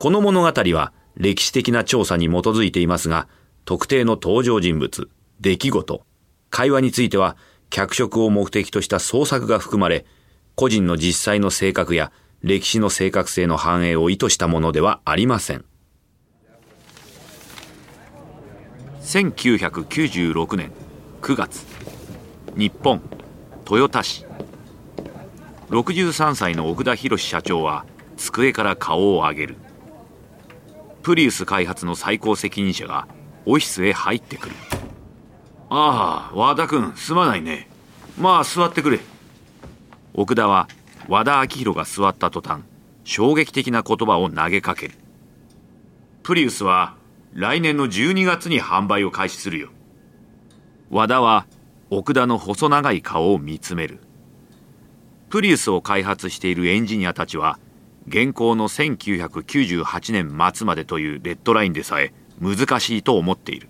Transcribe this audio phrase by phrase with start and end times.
[0.00, 3.28] この物語は歴史的な調査に基づいていますが、
[3.66, 5.10] 特定の登場人物、
[5.42, 6.06] 出来事、
[6.48, 7.36] 会話については
[7.68, 10.06] 脚色を目的とした創作が含まれ、
[10.54, 15.66] 個人の実際の性格や歴史の正確性の反映を意図したものではありません。
[19.02, 20.72] 1996年
[21.20, 21.66] 9月、
[22.56, 23.02] 日本、
[23.70, 24.24] 豊田市。
[25.68, 27.84] 63歳の奥田博社長は
[28.16, 29.56] 机から顔を上げる。
[31.02, 33.08] プリウス開発の最高責任者が
[33.46, 34.54] オフィスへ入ってくる。
[35.70, 37.68] ああ、和田君、すまないね。
[38.18, 39.00] まあ、座ってくれ。
[40.14, 40.68] 奥田は
[41.08, 42.62] 和田明宏が座った途端、
[43.04, 44.94] 衝撃的な言葉を投げかける。
[46.22, 46.96] プリウスは
[47.32, 49.70] 来年の12月に販売を開始するよ。
[50.90, 51.46] 和田は
[51.88, 54.00] 奥田の細長い顔を見つめる。
[55.30, 57.58] プリウスを開発しているエンジニアたちは、
[58.06, 63.68] 現行の1998年末までというデッドラインでさえ難しいと思っている。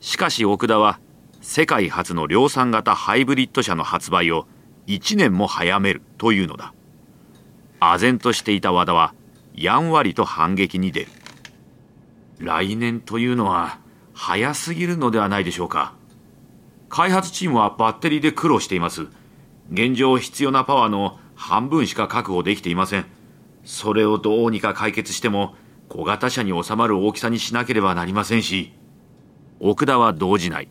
[0.00, 0.98] しかし奥田は
[1.40, 4.46] 世界初の量産型ハイブリッド車の発売を
[4.86, 6.72] 1年も早めるというのだ。
[7.80, 9.14] 唖然としていた和田は
[9.54, 11.08] やんわりと反撃に出る。
[12.38, 13.78] 来年というのは
[14.14, 15.94] 早すぎるのではないでしょうか。
[16.88, 19.06] 開発チームはバッテリーで苦労しています。
[19.72, 23.06] 現状必要なパワーの半分しか確保できていません
[23.64, 25.54] それをどうにか解決しても
[25.88, 28.72] 小型車に収まる大きさにしなければなりませんし
[29.64, 30.68] 奥田は動じない。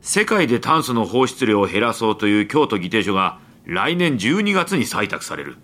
[0.00, 5.58] 世界で炭素の放出量を減らそうという京都議定書が来年12月に採択される。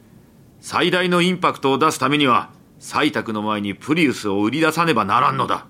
[0.60, 5.66] 最大のインパクトを出すためには、採択の前にプリウスを売り出さねばならんのだ。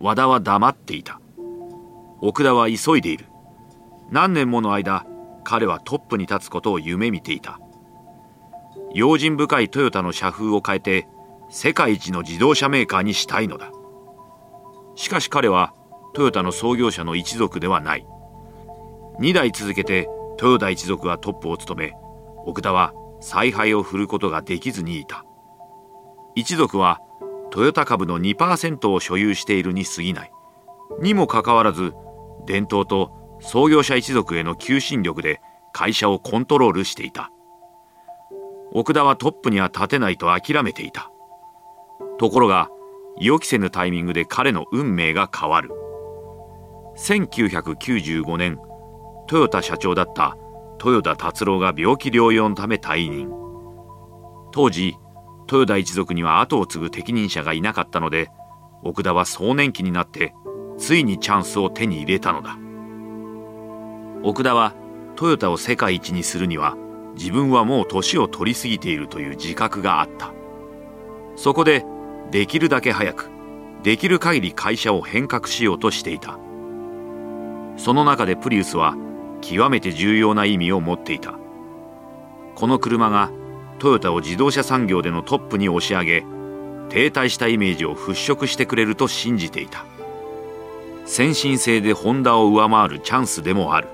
[0.00, 1.20] 和田は黙っていた。
[2.22, 3.26] 奥田は急いでいる。
[4.10, 5.04] 何年もの間、
[5.44, 7.60] 彼はトップに立つことを夢見ていた。
[8.94, 11.08] 用心深いトヨタの社風を変えて、
[11.50, 13.70] 世界一の自動車メーカーにしたいのだ。
[14.96, 15.74] しかし彼は
[16.14, 18.06] トヨタの創業者の一族ではない
[19.18, 21.92] 2代続けてトヨタ一族がトップを務め
[22.46, 25.24] 奥田は采配を振ることができずにいた
[26.34, 27.00] 一族は
[27.50, 30.32] トヨタ株の2%を所有しているに過ぎない
[31.00, 31.92] にもかかわらず
[32.46, 35.40] 伝統と創業者一族への求心力で
[35.72, 37.30] 会社をコントロールしていた。
[38.72, 41.10] 奥田はトップには立てないと諦めていた。
[42.18, 42.70] ところが
[43.20, 45.70] 予期せぬタイミングで彼の運命が変わる。
[46.96, 48.58] 1995年
[49.26, 50.36] トヨタ社長だった
[50.84, 53.28] 豊田達郎が病気療養のため退任。
[54.52, 54.96] 当時
[55.52, 58.30] 豊田一族には後を継ぐ適任者がいなかったので
[58.82, 60.32] 奥田は壮年期になって
[60.78, 62.63] ついにチャンスを手に入れたのだ。
[64.24, 64.72] 奥田は
[65.16, 66.76] トヨタを世界一にするには
[67.14, 70.32] 自分はもう年を取り過ぎているという自覚があった。
[71.36, 71.84] そこで
[72.30, 73.30] できるだけ早く
[73.82, 76.38] できる限り会社を変革しようとしていた。
[77.76, 78.96] その中でプリウスは
[79.42, 81.34] 極めて重要な意味を持っていた。
[82.54, 83.30] この車が
[83.78, 86.24] トヨタを自動車産業でのトップに押し上げ
[86.88, 89.84] 停滞したイメージを払拭してくれると信じていた。
[91.04, 93.88] 先進性でホンダを上回るチャンスでもある。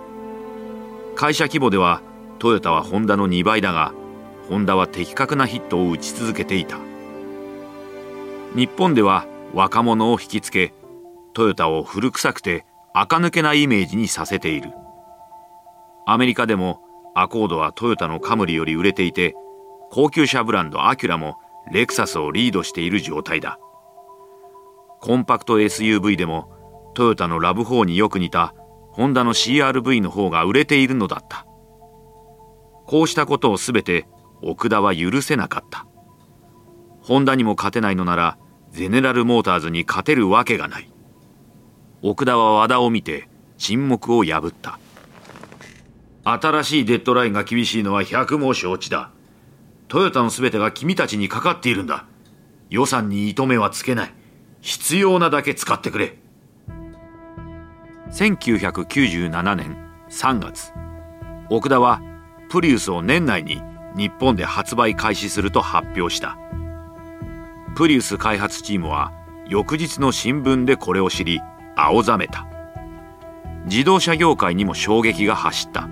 [1.15, 2.03] 会社規模では
[2.39, 3.93] トヨタはホンダの2倍だが
[4.49, 6.79] ホンダは的確なヒットを打ち続けていた。
[8.55, 10.73] 日本では若者を引きつけ
[11.35, 14.73] トヨタを古臭くて垢抜けなイメージにさせている。
[16.07, 16.81] アメリカでも
[17.15, 19.35] アコードはトヨタのカムリより売れていて
[19.91, 21.37] 高級車ブランドアキュラも
[21.71, 23.59] レクサスをリードしている状態だ。
[25.01, 26.51] コンパクト SUV でも
[26.95, 28.55] トヨタのラブ4によく似た
[29.01, 31.47] ホンダの CRV の方が売れているのだった。
[32.87, 34.07] こうしたことを全て
[34.43, 35.87] 奥田は許せなかった。
[37.01, 38.37] ホンダにも勝てないのなら
[38.73, 40.93] ゼネラルモーターズに勝てるわけがない。
[42.03, 44.79] 奥田は和田を見て沈黙を破った。
[46.23, 49.13] 新しいデッドラインが厳しいのは百も承知だ。
[49.89, 52.05] トヨタの全てが君たちにかかっているんだ。
[52.69, 54.15] 予算に糸目はつけない。
[54.61, 56.19] 必要なだけ使ってくれ。
[58.11, 59.77] 1997年
[60.09, 60.73] 3月。
[61.49, 62.03] 奥田は
[62.51, 63.63] プリウスを年内に
[63.97, 66.37] 日本で発売開始すると発表した。
[67.77, 69.13] プリウス開発チームは
[69.47, 71.41] 翌日の新聞でこれを知り
[71.77, 72.47] 青ざめた。
[73.67, 75.89] 自動車業界にも衝撃が走った。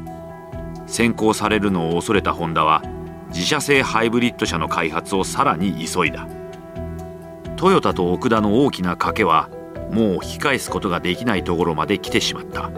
[0.87, 2.83] 先行されるのを恐れたホンダは
[3.29, 6.27] 自社製ハイブリッド車の開発をさらに急いだ。
[7.55, 9.49] トヨタと奥田の大きな賭けは
[9.91, 12.71] もう引き返すことができないところまで来てしまった。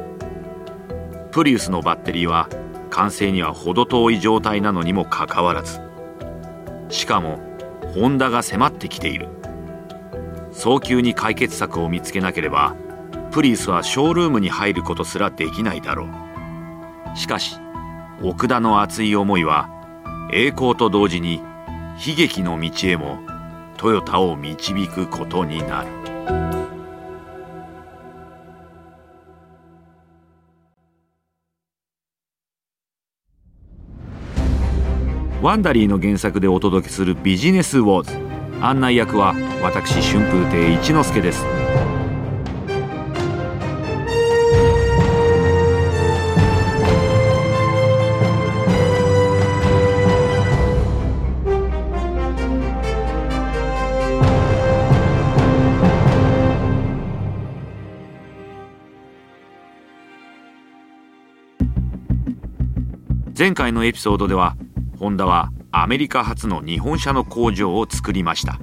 [1.32, 2.48] プリウスのバッテリーは
[2.90, 5.80] 完成には程遠い状態なのにもかかわらず。
[6.88, 7.38] しかも
[7.94, 9.28] ホンダが迫ってきている。
[10.52, 12.74] 早急に解決策を見つけなければ
[13.30, 16.08] プリウスはショールームに入ることすらできないだろ
[17.14, 17.16] う。
[17.16, 17.56] しかし
[18.22, 19.70] 奥田の熱い思いは
[20.32, 21.42] 栄光と同時に
[22.06, 23.18] 悲劇の道へも
[23.76, 26.00] トヨタを導くことになる。
[35.42, 38.12] ワンダリーの原作でお届けするビジネスウォーズ。
[38.62, 41.46] 案内役は私春風亭一之輔です。
[63.38, 64.54] 前回のエピソードでは
[65.00, 68.61] ホンダはアメリカ初の日本車の工場を作りました。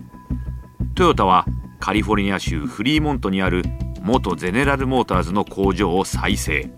[0.94, 1.48] トヨタは
[1.80, 3.64] カリフォルニア州フリーモントにある
[4.04, 6.70] 元ゼネラルモーターズの工場を再生。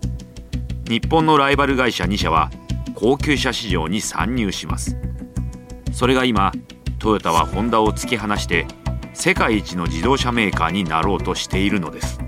[0.88, 2.50] 日本のライバル会社2社は
[2.94, 4.96] 高級車市場に参入します。
[5.92, 6.52] それが今
[6.98, 8.66] トヨタはホンダを突き放して
[9.12, 12.18] 世界一の自動車メーカーになろうとしているのです。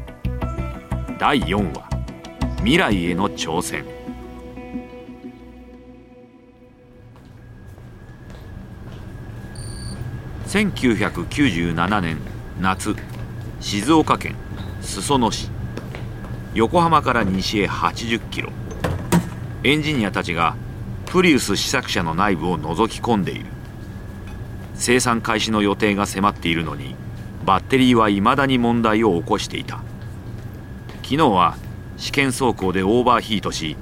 [1.18, 1.88] 第4話
[2.58, 4.01] 未来への挑戦。
[10.52, 12.18] 1997年
[12.60, 12.94] 夏
[13.58, 14.36] 静岡県
[14.82, 15.48] 裾野市。
[16.52, 18.50] 横浜から西へ80キロ。
[19.64, 20.54] エンジニアたちが
[21.06, 23.46] プリウス試作車の内部を覗き込んでいる。
[24.74, 26.96] 生産開始の予定が迫っているのに
[27.46, 29.76] バッテリーは未だに問題を起こしていた。
[31.02, 31.56] 昨日は
[31.96, 33.78] 試験走行でオーバーヒートし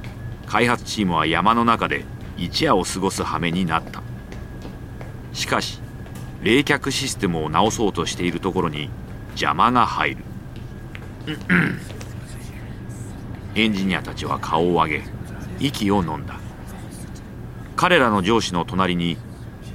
[0.46, 2.04] 開発チームは山の中で
[2.36, 4.04] 一夜を過ごす羽目になった。
[5.32, 5.80] しかし
[6.42, 8.88] 冷却システムを直そうとしているところに
[9.30, 10.24] 邪魔が入る。
[13.54, 15.02] エンジニアたちは顔を上げ
[15.58, 16.38] 息を飲んだ。
[17.76, 19.18] 彼らの上司の隣に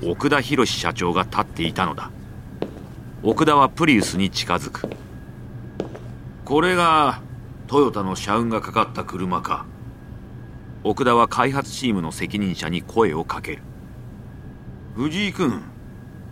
[0.03, 2.11] 奥田博社長が立っていたのだ。
[3.21, 4.89] 奥田はプリウスに近づく。
[6.45, 7.21] これが
[7.67, 9.65] トヨタの社運がかかった車か。
[10.83, 13.63] 奥田は開発チームの責任者に声をかける。
[14.95, 15.63] 藤井君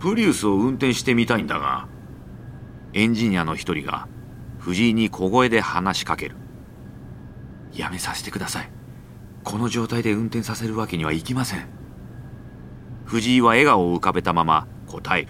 [0.04, 1.88] プリウスを運転してみたいんだが
[2.92, 4.06] エンジニアの一人が
[4.58, 6.36] 藤井に小声で話しかける。
[7.72, 8.70] やめさせてください。
[9.44, 11.70] この状態で運転させるわけにはいきません。
[13.06, 15.28] 藤井は笑顔を浮かべたまま答える。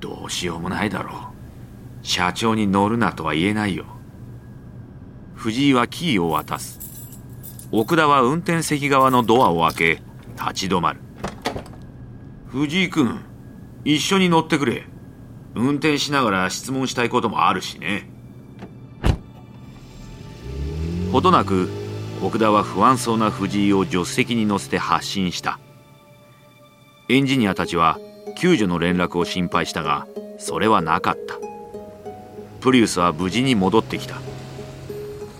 [0.00, 2.04] どうしようもないだろう。
[2.04, 3.86] 社長に乗るなとは言えないよ。
[5.36, 6.80] 藤井はキーを渡す。
[7.70, 10.02] 奥田は運転席側のドアを開け
[10.36, 11.00] 立ち止まる。
[12.48, 13.29] 藤井君
[13.84, 14.84] 一緒に乗ってくれ。
[15.54, 18.08] 運転しながら質問したいこともあるしね。
[21.10, 21.68] ほどなく
[22.22, 25.58] 奥田は不安そうな藤井を助手席に乗せて発進した。
[27.08, 27.98] エンジニアたちは
[28.36, 30.06] 救助の連絡を心配したが
[30.38, 31.38] それはなかった。
[32.60, 34.16] プリウスは無事に戻ってきた。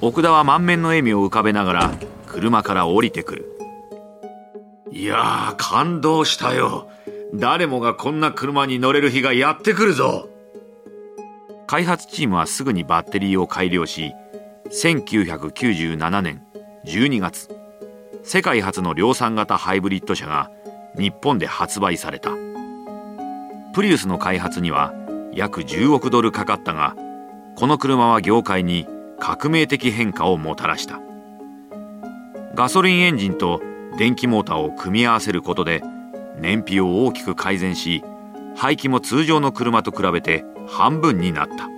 [0.00, 1.94] 奥田は満面の笑みを浮かべながら
[2.26, 3.46] 車から降りてくる。
[4.90, 6.90] いやー感動したよ。
[7.34, 10.28] 誰もがこんな車に乗れる日がやってくるぞ。
[11.66, 14.12] 開発チームはすぐにバッテリーを改良し
[14.70, 16.42] 1997年
[16.84, 17.48] 12月
[18.24, 20.50] 世界初の量産型ハイブリッド車が
[20.98, 22.32] 日本で発売された。
[23.72, 24.92] プリウスの開発には
[25.32, 26.96] 約10億ドルかかったが
[27.56, 28.88] この車は業界に
[29.20, 31.00] 革命的変化をもたらした。
[32.56, 33.60] ガソリンエンジンと
[33.96, 35.82] 電気モーターを組み合わせることで
[36.40, 38.02] 燃費を大きく改善し
[38.56, 41.68] 排気も通常の車と比べて半分になった。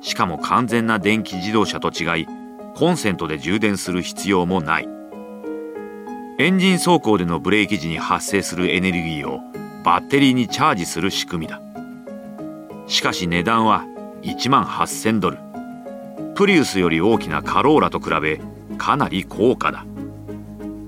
[0.00, 2.26] しかも完全な電気自動車と違い
[2.74, 4.88] コンセントで充電する必要もない。
[6.38, 9.40] エンジン走行でのブレーキ時に発生するエネルギーを
[9.84, 11.60] バッテリーにチャージする仕組みだ。
[12.86, 13.84] しかし値段は
[14.22, 15.38] 1万8000ドル。
[16.36, 18.40] プリウスより大きなカローラと比べ
[18.78, 19.84] かなり高価だ。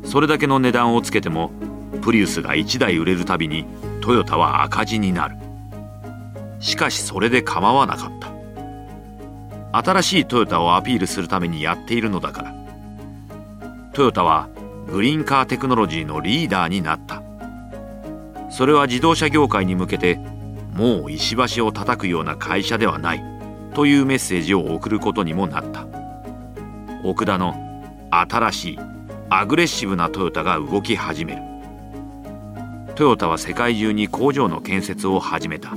[0.04, 1.50] それだけの値段をつけても
[2.00, 3.66] プリウスが1台売れるたびに
[4.00, 5.36] トヨタは赤字になる。
[6.58, 8.30] しかしそれで構わなかった。
[9.72, 12.54] 新しいトヨタをアピールするためにやっているのだから。
[13.92, 14.48] トヨタは
[14.90, 17.22] グリーンカーテクノロジーのリーダーになった。
[18.50, 20.16] それは自動車業界に向けて
[20.74, 23.24] もう石橋を叩くような会社ではない。
[23.74, 25.86] というメッセージを送ることにもなった。
[27.04, 27.54] 奥田の
[28.10, 28.78] 新しい
[29.28, 31.49] アグレッシブなトヨタが動き始める。
[33.00, 35.74] トヨタは世界中に工場の建設を始めた。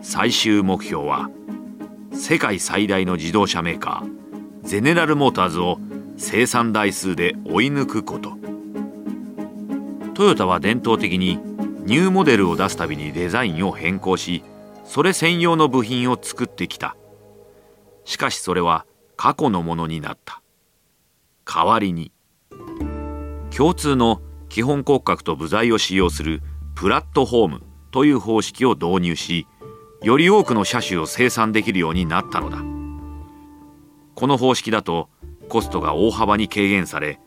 [0.00, 1.28] 最終目標は
[2.14, 5.78] 世界最大の自動車メーカーゼネラルモーターズを
[6.16, 8.38] 生産台数で追い抜くこと。
[10.14, 11.36] トヨタは伝統的に
[11.84, 14.42] ニューモデルを出すたびにデザインを変更し
[14.86, 16.96] それ専用の部品を作ってきた。
[18.06, 20.40] しかしそれは過去のものになった。
[21.44, 22.12] 代わりに
[23.54, 24.22] 共通の
[24.54, 26.40] 基本骨格と部材を使用する
[26.76, 29.48] プラットフォームという方式を導入し
[30.00, 32.58] より多くの車種を生産できるようになったのだ。
[34.14, 35.10] この方式だと
[35.48, 37.18] コストが大幅に軽減され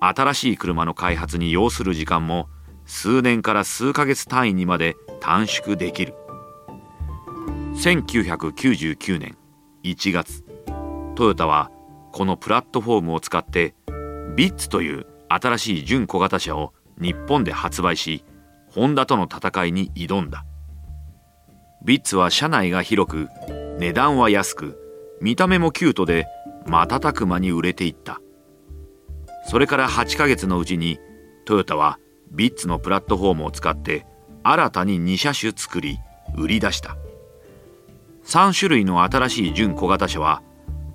[0.00, 2.48] 新しい車の開発に要する時間も
[2.86, 6.14] 数年から数ヶ月単位にまで短縮できる。
[7.74, 9.36] 1999年
[9.84, 10.46] 1月
[11.14, 11.70] トヨタは
[12.10, 13.74] このプラットフォームを使って
[14.34, 18.24] ビッツという新しい準小型車を日本で発売し
[18.68, 20.44] ホンダとの戦いに挑んだ。
[21.84, 23.28] ビッツは車内が広く
[23.78, 24.76] 値段は安く
[25.20, 26.26] 見た目もキュートで
[26.66, 28.20] 瞬く間に売れていった。
[29.46, 30.98] それから8ヶ月のうちに
[31.46, 31.98] トヨタは
[32.32, 34.06] ビッツのプラットフォームを使って
[34.42, 35.98] 新たに2車種作り
[36.36, 36.96] 売り出した。
[38.24, 40.42] 3種類の新しい純小型車は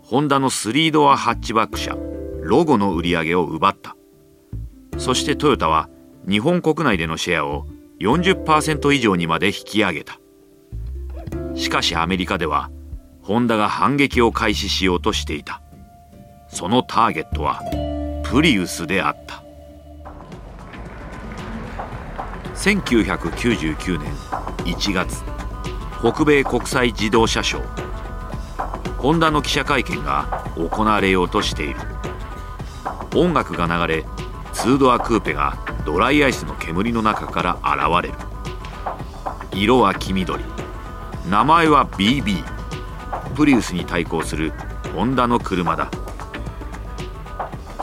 [0.03, 1.95] ホンダの3ドアハッチバック車
[2.41, 3.95] ロゴの売り上げを奪った。
[4.97, 5.89] そしてトヨタは
[6.27, 7.65] 日本国内でのシェアを
[7.99, 10.19] 40%以上にまで引き上げた。
[11.55, 12.69] しかしアメリカでは
[13.21, 15.61] ホンダが反撃を開始しようとしていた。
[16.47, 17.61] そのターゲットは
[18.23, 19.43] プリウスであった。
[22.55, 24.13] 1999年
[24.65, 25.23] 1月
[25.99, 27.85] 北米国際自動車ショー
[28.97, 31.79] ホンダの記者会見が行われようとしている。
[33.15, 34.05] 音楽が流れ
[34.55, 38.17] 2ドアクーペがドライアイスの煙の中から現れる。
[39.53, 40.43] 色は黄緑。
[41.29, 42.43] 名前は BB
[43.35, 44.53] プリウスに対抗する
[44.95, 45.91] ホンダの車だ。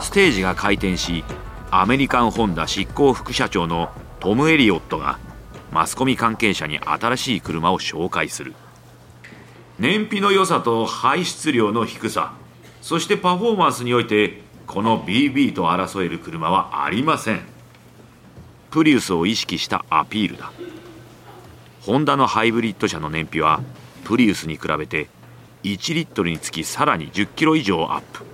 [0.01, 1.23] ステージが回転し
[1.71, 3.89] アメリカンホンダ執行副社長の
[4.19, 5.19] トム・エリオットが
[5.71, 8.53] マスコミ関係者に新しい車を紹介する。
[9.79, 12.33] 燃費の良さと排出量の低さ
[12.81, 17.41] そしてパフォーマンスにおいてこの BB と争える車はありません。
[18.71, 20.51] プリウスを意識したアピールだ。
[21.81, 23.61] ホンダのハイブリッド車の燃費は
[24.03, 25.07] プリウスに比べて
[25.63, 28.25] 1リットルにつきさらに10キロ以上アップ。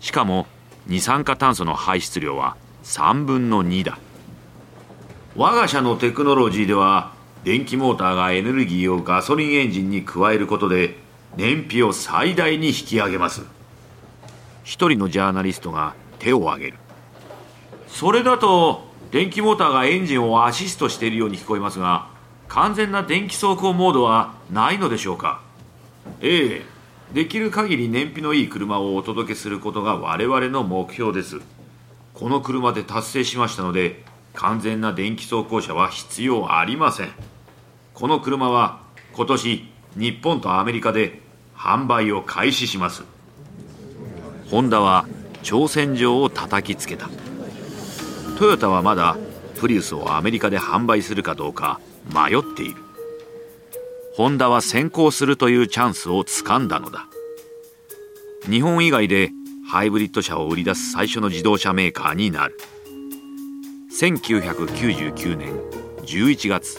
[0.00, 0.46] しかも
[0.86, 3.98] 二酸化炭素の排出量は3分の2だ。
[5.36, 7.12] 我が社のテクノロジーでは
[7.44, 10.96] 電気モーターがエネルギーをガソリンエンジンに加えることで
[11.36, 13.57] 燃費を最大に引き上げます。
[14.68, 16.76] 一人のジャーナリストが手を挙げる。
[17.88, 22.08] それだと電気モーターがエンジンをアシストしているように聞こえますが
[22.48, 25.40] 完全な電気走行モードはないのでしょうか？
[26.20, 26.62] ええ。
[27.14, 31.40] できる限り燃費のいい車をお届けすることが我々の目標です。
[32.12, 37.08] この車で達成しましたので完全な電気走行車は必要ありません。
[37.94, 38.82] この車は
[39.14, 39.64] 今年
[39.96, 41.22] 日本とアメリカで
[41.56, 43.04] 販売を開始します。
[44.50, 45.06] ホンダは
[45.42, 47.08] 挑戦状を叩きつけた。
[48.38, 49.16] トヨタはまだ
[49.60, 51.80] プリウスをアメリカで販売するかどうか
[52.12, 52.76] 迷っている。
[54.14, 57.06] ホンダは先行するというチャンスをつかんだのだ。
[58.48, 59.30] 日本以外で
[59.66, 62.58] ハイブリッド車を売り出す最初の自動車メーカーになる。
[63.92, 65.54] 1999年
[66.02, 66.78] 11月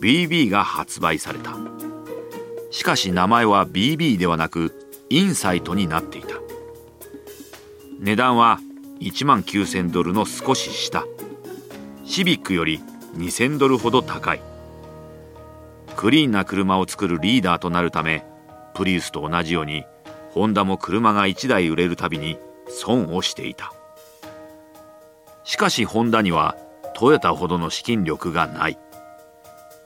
[0.00, 1.56] BB が発売された。
[2.70, 4.72] しかし名前は BB ではなく
[5.08, 6.39] インサイトになっていた。
[8.00, 8.60] 値段は
[9.00, 11.04] 1万9000ドルの少し下。
[12.06, 12.80] シビックより
[13.18, 14.40] 2000ドルほど高い。
[15.96, 18.24] クリーンな車を作るリーダーとなるため
[18.72, 19.84] プリウスと同じように
[20.30, 22.38] ホンダも車が1台売れるたびに
[22.70, 23.70] 損をしていた。
[25.44, 26.56] しかしホンダには
[26.94, 28.78] トヨタほどの資金力がない。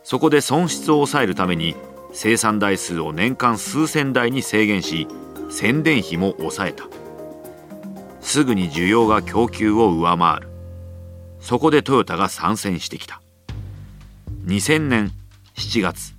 [0.05, 1.75] そこで損失を抑えるために
[2.13, 5.09] 生産台数を年間数千台に制限し
[5.51, 6.85] 宣伝費も抑えた。
[8.25, 10.49] すぐに需要が供給を上回る。
[11.41, 13.21] そこでトヨタが参戦してきた。
[14.47, 15.13] 2000年
[15.55, 16.15] 7月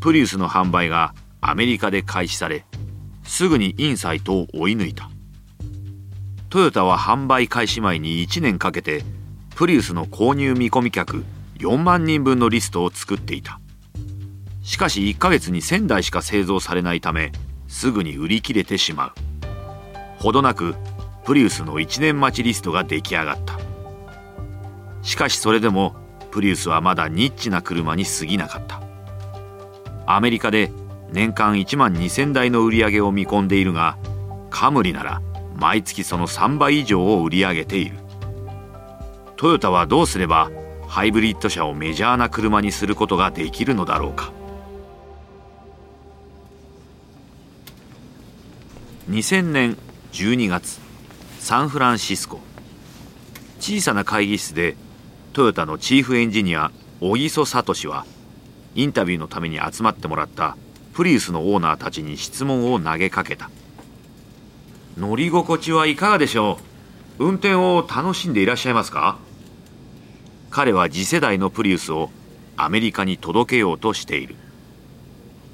[0.00, 2.66] プリウスの販売がアメリカで開始され
[3.24, 5.10] すぐにインサイトを追い抜いた。
[6.50, 9.04] トヨタは販売開始前に1年かけて
[9.54, 11.24] プリウスの購入見込み客
[11.58, 13.60] 4万人分のリストを作っていた。
[14.62, 17.30] しかし1ヶ月に1000台しか製造されないため
[17.68, 19.12] すぐに売り切れてしまう。
[20.18, 20.74] ほどなく
[21.24, 23.58] プリウスの1年待ちリストが出来上がった。
[25.02, 25.94] しかしそれでも
[26.30, 28.80] プリウスはまだニッチな車に過ぎなかった。
[30.06, 30.72] アメリカで
[31.12, 33.98] 年間1万2000台の売り上げを見込んでいるが
[34.50, 35.22] カムリなら
[35.54, 37.98] 毎月その3倍以上を売り上げている。
[39.36, 40.50] トヨタはどうすれば
[40.88, 44.32] ハイブリッド車をメジャーな車にすることができるのだろうか。
[49.08, 49.76] 2000年
[50.12, 50.81] 12月
[51.42, 52.38] サンフランシスコ。
[53.58, 54.76] 小さな会議室で
[55.32, 56.70] トヨタのチーフエンジニア
[57.00, 58.06] 小木曽聡は
[58.76, 60.56] インタビューのために集まってもらった
[60.92, 63.50] プリウスのオーナーたちに質問を投げかけた。
[64.96, 66.60] 乗り心地はいかがでしょ
[67.18, 67.24] う？
[67.24, 69.18] 運転を楽しんでいらっしゃいますか？
[70.50, 72.10] 彼は次世代のプリウスを
[72.56, 74.36] アメリカに届けようとしている。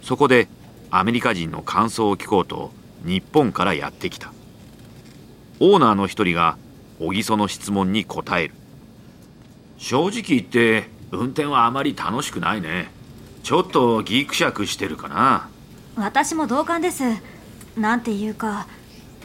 [0.02, 0.48] そこで
[0.90, 2.72] アメリカ人の感想を聞こうと
[3.06, 4.34] 日本からやってきた。
[5.60, 6.56] オーナーの一人が
[7.00, 8.54] 小木曽の質問に答える。
[9.76, 12.90] 正直言って運転はあまり楽しくないね。
[13.42, 15.48] ちょっとギクシャクしてるかな。
[15.96, 17.02] 私も同感です。
[17.76, 18.66] なんていうか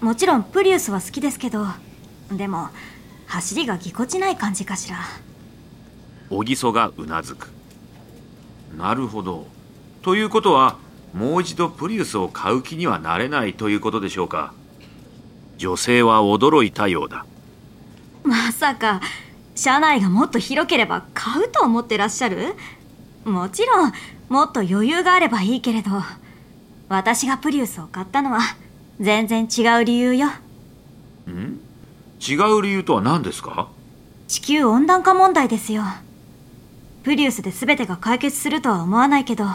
[0.01, 1.65] もちろんプリウスは好きですけど
[2.31, 2.69] でも
[3.25, 4.97] 走りがぎこちない感じかしら。
[6.29, 7.51] 小木曽がうなずく。
[8.77, 9.47] なるほど。
[10.01, 10.77] ということは
[11.13, 14.53] もう一度プリウスを買う気にはなれないということでしょうか
[15.63, 17.25] 女性は驚いたようだ。
[18.25, 18.99] まさか
[19.55, 22.53] 車内がもっと広ければ買うと思ってらっしゃる？
[23.23, 23.93] もちろん
[24.27, 25.91] もっと余裕があればいいけれど。
[26.89, 28.41] 私がプリウスを買ったのは
[28.99, 30.27] 全然違う理由よ。
[31.29, 31.61] ん？
[32.19, 33.69] 違う理由とは何ですか？
[34.27, 35.83] 地球温暖化問題ですよ。
[37.03, 39.45] プリウスで全てが解決するとは思わないけど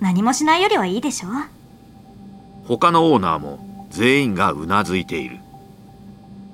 [0.00, 1.28] 何もしないよりはいいでしょ
[2.64, 5.38] 他のオーナーも全員がうなずいている。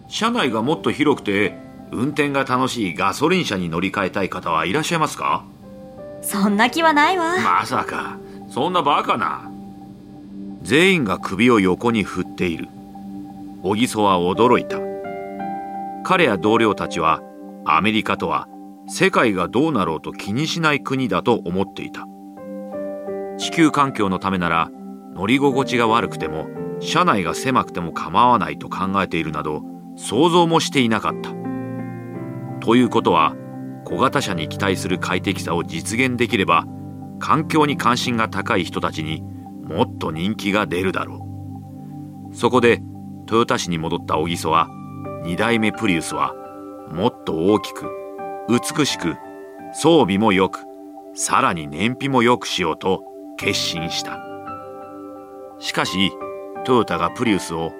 [0.08, 1.58] 車内がもっと広くて
[1.90, 5.44] 運転が楽しいガソリン車に乗り換えたい方はいらっしゃいますか？
[6.22, 7.36] そんな気はないわ。
[7.40, 8.18] まさか。
[8.48, 9.50] そんなバカな。
[10.62, 12.68] 全員が首を横に振っている。
[13.62, 14.78] 小木曽は驚いた。
[16.04, 17.22] 彼や同僚たちは
[17.64, 18.46] アメリカとは
[18.86, 22.06] 世界がどうなろうと気にしない国だと思っていた。
[23.38, 24.70] 地球環境のためなら
[25.14, 26.46] 乗り心地が悪くても
[26.84, 29.62] 車内が狭くても構わないと考えているなど
[29.96, 31.30] 想像もしていなかった。
[32.60, 33.34] ということは
[33.84, 36.66] 小型車に期待する快適さを実現できれば
[37.18, 39.22] 環境に関心が高い人たちに
[39.64, 41.26] もっと人気が出るだろ
[42.30, 42.36] う。
[42.36, 42.82] そこで
[43.26, 44.68] 豊田市に戻った小木曽は
[45.24, 46.34] 2代目プリウスは
[46.92, 47.86] もっと大きく
[48.48, 49.16] 美しく
[49.72, 50.60] 装備も良く
[51.14, 53.02] さらに燃費も良くしようと
[53.38, 54.18] 決心した。
[55.60, 56.10] しかし
[56.64, 57.72] トヨタがプリウスを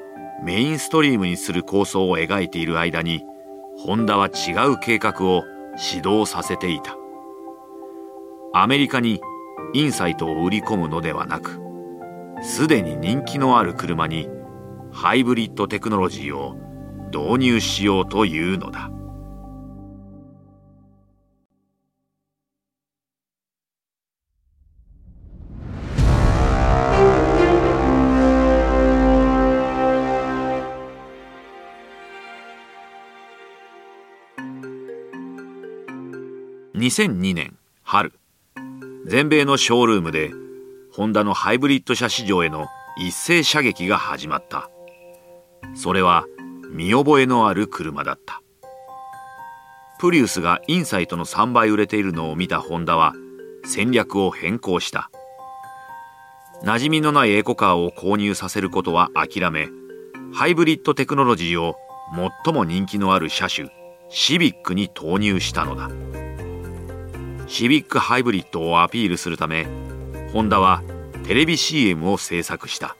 [0.42, 3.25] メインストリームにする構想を描いている間に
[3.79, 5.42] ホンダは違う計画を
[5.92, 6.97] 指導させていた。
[8.53, 9.20] アメリカに
[9.73, 11.61] インサイトを売り込むのではなく
[12.40, 14.29] すでに人気のある車に
[14.92, 16.55] ハイブリッドテクノロジーを
[17.12, 18.90] 導入しようというのだ。
[36.85, 38.12] 2002年春。
[39.07, 40.33] 全米のショールームで
[40.92, 42.66] ホンダのハイブリッド車市場への
[42.99, 44.68] 一斉射撃が始まった。
[45.75, 46.27] それは
[46.68, 48.42] 見覚えのある車だった。
[49.99, 53.14] プリウスがインサイトの3倍売れているのを見たホンダは
[53.64, 55.11] 戦略を変更した。
[56.64, 59.68] 馴染みのないエコカーを購入させることは諦め
[60.35, 61.77] ハイブリッドテクノロジーを
[62.44, 63.68] 最も人気のある車種
[64.11, 65.88] シビックに投入したのだ。
[67.46, 69.66] シビックハイブリッドをアピールするため
[70.33, 70.83] ホンダは
[71.26, 72.96] テレビ CM を制作した。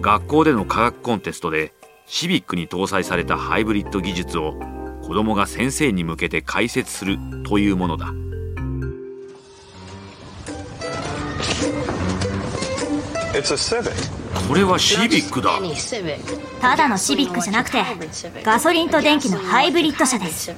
[0.00, 1.72] 学校での科学コンテストで
[2.06, 4.54] シビックに搭載されたハイブリッド技術を
[5.02, 8.12] 子供が先生に向けて解説するというものだ。
[14.48, 15.52] これはシビックだ。
[16.60, 17.82] ただのシビックじゃなくて
[18.42, 20.50] ガソリンと電気のハイブリッド車です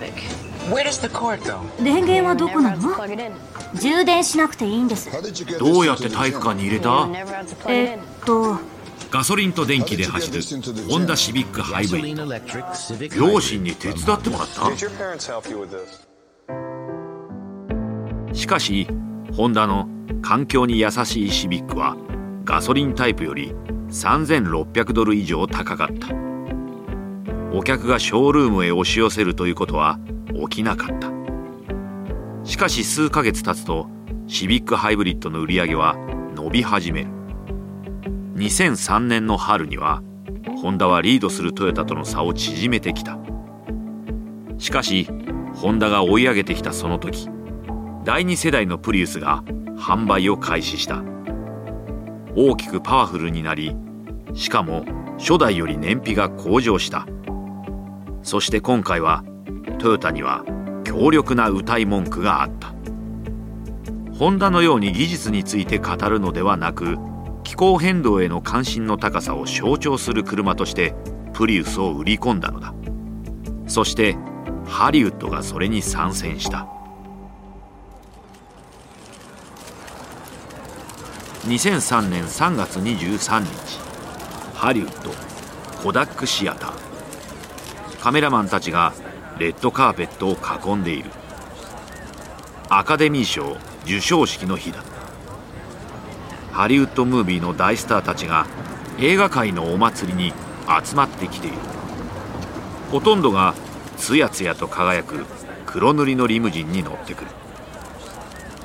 [1.83, 2.94] 電源はどこなの？
[3.75, 5.11] 充電しなくていいんです。
[5.59, 7.09] どうやって体育館に入れた？
[7.68, 8.59] えっと
[9.11, 10.40] ガソリンと電気で走る。
[10.88, 14.70] ホンダシビックハイブリッド両親に手伝ってもらった？
[18.35, 18.87] しかし
[19.37, 19.88] ホンダの
[20.23, 21.96] 環境に優しいシビックは
[22.44, 23.53] ガソリンタイプより
[23.88, 26.09] 3600ドル以上高かった。
[27.53, 29.99] お客がショールームへ押し寄せるということは
[30.48, 31.11] 起きなかった。
[32.44, 33.88] しかし数ヶ月経つと
[34.26, 35.96] シビックハイブリッドの売り上げは
[36.35, 37.11] 伸び始める。
[38.37, 40.03] 2003年の春には
[40.61, 43.18] ホンダはリードするトヨタとの差を縮めてきた。
[44.59, 45.09] しかし
[45.55, 47.29] ホンダが追い上げてきたその時
[48.05, 49.42] 第2世代のプリウスが
[49.76, 51.03] 販売を開始した。
[52.37, 53.74] 大きくパワフルになり
[54.35, 54.85] しかも
[55.18, 57.07] 初代より燃費が向上した。
[58.22, 59.24] そして今回は
[59.80, 60.44] トヨタには
[60.84, 62.74] 強力な歌い文句があった。
[64.12, 66.98] ホンダのように技術について語るのではなく
[67.42, 70.94] 気候変動への関心の高さを象徴する車として
[71.32, 72.74] プリウスを売り込んだのだ。
[73.66, 74.16] そして
[74.66, 76.68] ハリウッドがそれに参戦した。
[81.46, 83.80] 2003年3月23日
[84.54, 85.10] ハリウッド
[85.82, 86.72] コダックシアター。
[88.00, 88.92] カメラマンたちが
[89.40, 91.11] レッドカーペットを囲んでいる。
[92.68, 94.85] アカデミー賞授賞式の日だ
[96.53, 98.46] ハリウッドムービーの大スターたちが
[98.98, 100.35] 映画界のお祭りに
[100.85, 101.57] 集まってきている。
[102.92, 103.55] ほとんどが
[103.96, 105.24] つやつやと輝く
[105.64, 107.31] 黒塗りのリムジンに乗ってくる。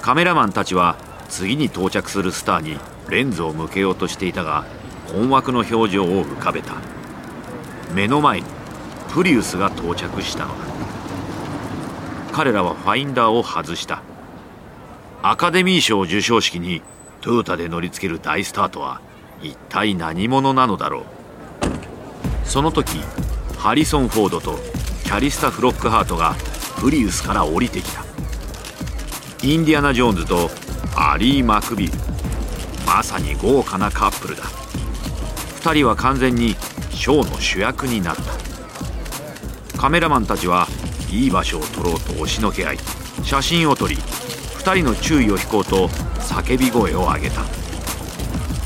[0.01, 0.97] カメラマンたちは
[1.29, 4.65] 次に到着するスターにレンズを向けようとしていたが
[5.07, 6.73] 困惑の表情を浮かべた。
[7.93, 8.54] 目の前に
[9.15, 10.43] プリウスが到着した。
[10.45, 10.55] のだ
[12.33, 14.01] 彼らはファインダーを外した。
[15.23, 16.81] アカデミー賞授賞式に
[17.21, 18.99] トヨタで乗りつける大スターとは
[19.41, 21.05] 一体何者なのだろう。
[22.43, 22.99] その時
[23.57, 24.59] ハリソン・フォードと
[25.05, 26.35] キャリスタ・フロックハートが
[26.81, 28.03] プリウスから降りてきた。
[29.43, 30.49] インディアナ・ジョーンズと
[30.93, 31.93] アリー・マクビル。
[32.85, 34.43] まさに豪華なカップルだ。
[34.43, 36.57] 2人は完全に
[36.89, 38.44] ショーの主役になった。
[39.77, 40.67] カメラマンたちは
[41.11, 42.77] いい場所を撮ろうと押しのけ合い
[43.23, 45.87] 写真を撮り2人の注意を引こうと
[46.19, 47.41] 叫び声を上げた。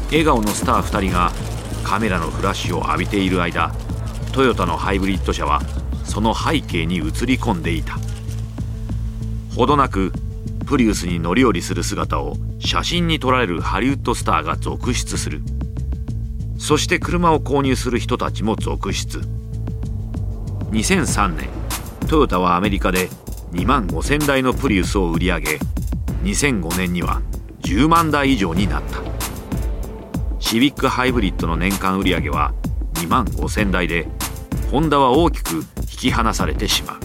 [0.09, 1.31] 笑顔のスター2人が
[1.83, 3.71] カメラのフラッシュを浴びている間
[4.31, 5.61] トヨタのハイブリッド車は
[6.03, 7.97] その背景に映り込んでいた。
[9.55, 10.13] ほどなく
[10.65, 15.41] プリウスに乗り降りする姿を写真に撮られるハリウッドスターが続出する。
[16.57, 19.38] そして車を購入する人たちも続出。
[20.71, 21.49] 2003年
[22.07, 23.09] トヨタはアメリカで
[23.51, 25.59] 2万5000台のプリウスを売り上げ
[26.23, 27.21] 2005年には
[27.61, 28.99] 10万台以上になった。
[30.39, 32.53] シビックハイブリッドの年間売り上げは
[32.95, 34.07] 2万5000台で
[34.71, 36.99] ホンダは大きく引き離されてしまう。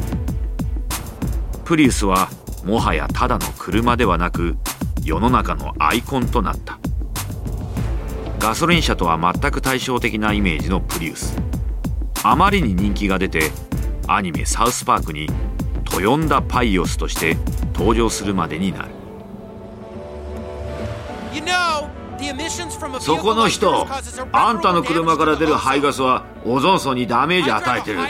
[1.65, 2.29] プリウスは
[2.65, 4.57] もはやただの車ではなく
[5.03, 6.79] 世の中のアイコンとなった。
[8.39, 11.54] ガソリン車とは全く対照的なイメージのプリウス。
[12.27, 13.51] あまりに人気が出て
[14.09, 15.29] アニメ「サウスパーク」に
[15.85, 17.37] トヨンダ・パイオスとして
[17.75, 18.89] 登場するまでになる。
[23.01, 23.87] そこの人
[24.33, 28.01] あんたの車から出る排ガスはオゾン層にダメージ与えてる。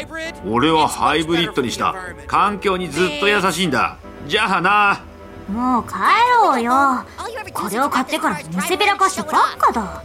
[0.49, 1.97] 俺はハイブリッドにした。
[2.29, 3.97] 環境にずっと優しいんだ。
[4.29, 5.01] じゃあな。
[5.49, 5.95] もう帰
[6.43, 7.05] ろうよ。
[7.53, 10.03] これを買ってから見せびらかしてばっかだ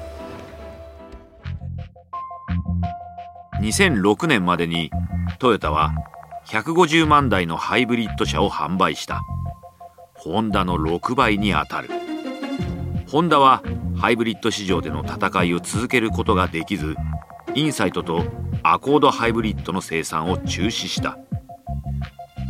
[3.60, 4.90] 2006年までに
[5.38, 5.94] トヨタは
[6.48, 9.22] 150万台のハイブリッド車を販売した。
[10.16, 11.90] ホンダの6倍にあたる。
[13.08, 13.62] ホンダは
[13.98, 16.96] ハイブリッド市場での戦いを続けることができず
[17.54, 18.24] インサイトと
[18.64, 21.18] アコードハイブリッドの生産を中止した。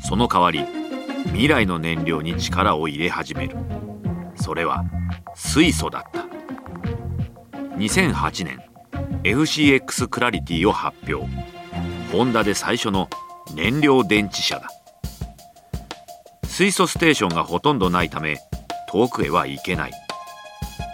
[0.08, 0.66] その代わり
[1.28, 3.58] 未来の燃料に力を入れ始める。
[4.36, 4.84] それは
[5.36, 6.26] 水素だった。
[7.78, 8.69] 2008年。
[9.24, 11.30] FCX クラリティを発表。
[12.12, 13.10] ホンダで最初の
[13.54, 14.70] 燃料電池車だ。
[16.46, 18.38] 水素ステーションがほとんどないため
[18.90, 19.92] 遠くへは行けない。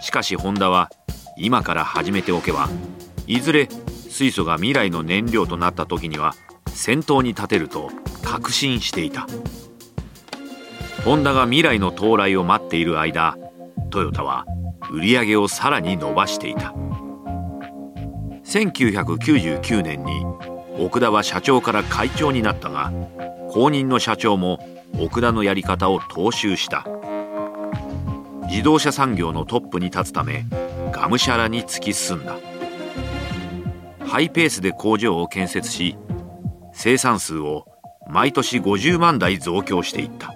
[0.02, 0.90] しかしホンダは
[1.36, 2.68] 今から始めておけば
[3.26, 3.68] いずれ
[4.08, 6.34] 水素が未来の燃料となった時には
[6.68, 7.90] 先頭に立てると
[8.22, 9.26] 確信していた。
[11.04, 13.36] ホンダが未来の到来を待っている間
[13.90, 14.44] トヨタは
[14.90, 16.74] 売り上げをさらに伸ばしていた。
[18.46, 20.24] 1999年に
[20.78, 22.92] 奥田は社長から会長になったが
[23.50, 24.60] 後任の社長も
[25.00, 26.86] 奥田のやり方を踏襲した。
[28.48, 30.44] 自動車産業のトップに立つため
[30.92, 32.36] がむしゃらに突き進んだ。
[34.06, 35.96] ハイペースで工場を建設し
[36.72, 37.66] 生産数を
[38.08, 40.32] 毎年50万台増強していった。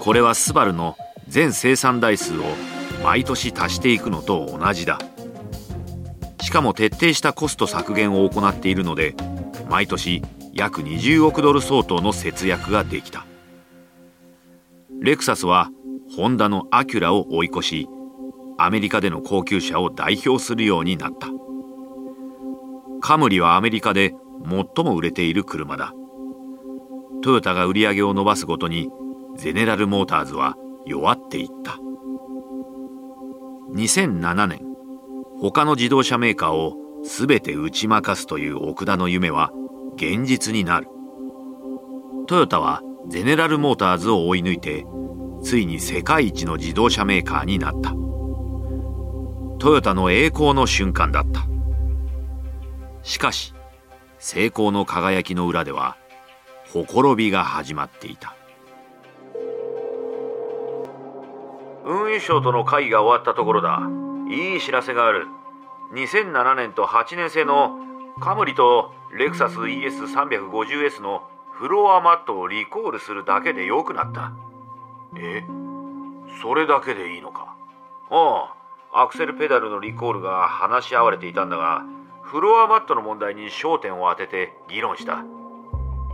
[0.00, 0.96] これはスバルの
[1.28, 2.42] 全生産台数を
[3.04, 4.98] 毎年足していくのと同じだ。
[6.50, 9.14] しかも徹底したコスト削減を行っているので
[9.68, 10.20] 毎年
[10.52, 13.24] 約20億ドル相当の節約ができた。
[15.00, 15.70] レクサスは
[16.16, 17.88] ホンダのアキュラを追い越し
[18.58, 21.28] アメリカでの高級車を代表するようになった。
[23.00, 24.12] カムリはアメリカで
[24.44, 25.94] 最も売れている車だ。
[27.22, 28.90] トヨタが売り上げを伸ばすごとに
[29.36, 31.78] ゼネラルモーターズは弱っていった。
[33.72, 34.69] 2007年
[35.42, 39.50] 他の自動車メーカーを全て打ち負かすという奥田の夢は
[39.96, 40.88] 現実になる。
[42.26, 44.84] トヨタはゼネラルモーターズを追い抜いて
[45.42, 47.94] ついに世界一の自動車メーカーになった。
[49.58, 51.46] トヨタの栄光の瞬間だった。
[53.02, 53.54] しかし
[54.18, 55.96] 成功の輝きの裏では
[56.70, 58.36] ほころびが始まっていた。
[61.86, 63.80] 運輸省との会議が終わったところだ。
[64.30, 65.26] いい知らせがある。
[65.92, 67.76] 2007年と8年製の
[68.20, 74.32] カムリとレクサス ES350S のフロアマットをリコールするだけで良くなった。
[75.16, 75.44] え
[76.40, 77.56] それだけでいいのか？
[78.10, 78.54] あ
[78.92, 81.82] あアクセルペダルのリコールが話し合われていたんだが
[82.22, 85.24] フロアマットの問題に焦点を当てて議論した。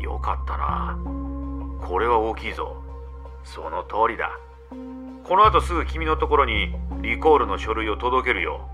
[0.01, 0.99] よかったな。
[1.87, 2.83] これは大きいぞ。
[3.45, 4.31] その通りだ。
[5.27, 8.69] この後すぐ君のところにリコールの書類を届けるよ。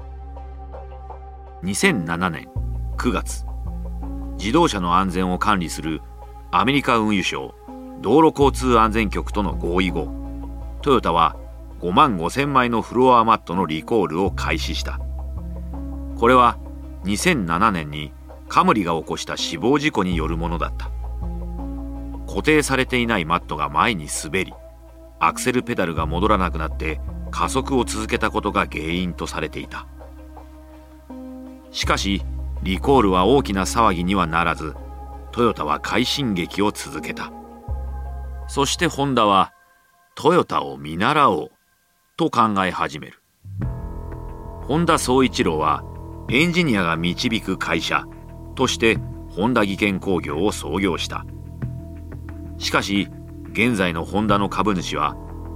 [1.62, 2.48] 2007年
[2.98, 3.46] 9月
[4.36, 6.02] 自動車の安全を管理する
[6.50, 7.54] アメリカ運輸省
[8.02, 10.08] 道路交通安全局との合意後
[10.82, 11.36] トヨタは
[11.80, 15.00] 5万5000枚のフロアマットのリコールを開始した。
[16.18, 16.58] これは
[17.04, 18.12] 2007年に
[18.48, 20.90] カムリが起こした死亡事故によるものだった。
[22.26, 24.52] 固定されていないマットが前に滑り
[25.24, 29.86] アクセルペダルが戻らなくなって加速を続けたことが原因とされていた。
[31.70, 32.22] しかし
[32.64, 34.74] リコールは大きな騒ぎにはならず
[35.30, 37.32] トヨタは快進撃を続けた。
[38.48, 39.52] そしてホンダは
[40.16, 41.50] トヨタを見習おう
[42.16, 43.22] と考え始める。
[44.66, 45.84] 本田宗一郎は
[46.30, 48.04] エンジニアが導く会社
[48.56, 48.98] として
[49.30, 51.24] 本田技研工業を創業した。
[52.58, 53.08] しかし
[53.52, 55.14] 現在のホンダの株主は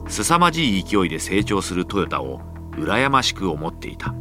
[0.09, 2.41] 凄まじい勢いで成長するトヨタを
[2.73, 4.15] 羨ましく思っていた。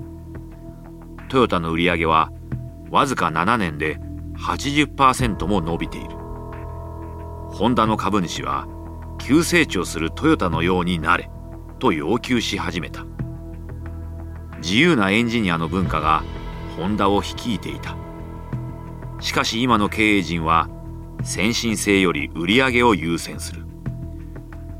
[1.28, 2.32] トヨタの売り上げは
[2.90, 4.00] わずか7年で
[4.38, 6.10] 80%も伸びている。
[7.50, 8.68] ホンダの株主は
[9.20, 11.30] 急成長するトヨタのようになれ
[11.80, 13.06] と要求し始めた。
[14.62, 16.24] 自由なエンジニアの文化が
[16.78, 17.98] ホンダを率いていた。
[19.20, 20.70] しかし今の経営陣は
[21.26, 23.66] 先進性より売り上げを優先する。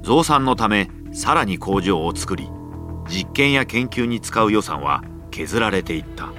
[0.04, 2.48] 増産のためさらに工場を作り
[3.10, 6.32] 実験や研究に使う予算は削られていった。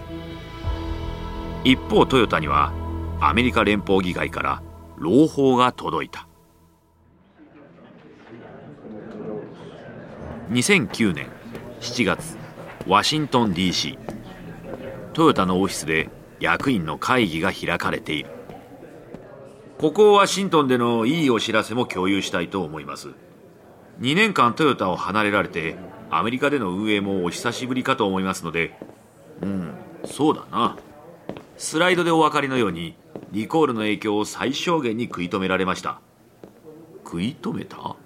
[1.64, 2.73] 一方トヨタには
[3.21, 4.62] アメリカ連邦議会から
[4.97, 6.29] 朗報が届いた。
[10.51, 11.27] 2009年
[11.81, 12.38] 7月
[12.87, 13.99] ワシントン DC
[15.12, 18.36] トヨタのオフィスで役員の会議が開かれている。
[19.79, 23.11] ここワシントンでのいいお知らせも共有したいと思います。
[24.01, 25.77] 2年間トヨタを離れられて
[26.11, 28.79] アメリカでの運営もお久しぶりかと思いますので
[29.43, 29.75] うん
[30.07, 30.79] そうだな。
[31.59, 32.97] スライドでお分かりのように
[33.33, 36.01] リコールの影響を最小限に食い止められました。
[37.05, 37.97] 食い止めた？